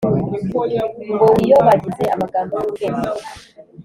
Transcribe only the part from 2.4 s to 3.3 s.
y’ubwenge